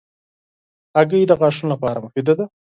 هګۍ 0.97 1.21
د 1.27 1.31
غاښونو 1.39 1.71
لپاره 1.73 2.01
مفیده 2.05 2.33
ده. 2.39 2.45